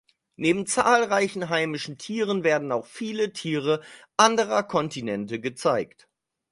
[0.35, 3.83] Neben zahlreichen heimischen Tieren werden auch viele Tiere
[4.17, 6.07] anderer Kontinente gezeigt.